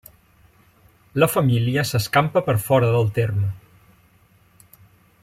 [1.23, 3.51] La família s'escampa per fora del terme.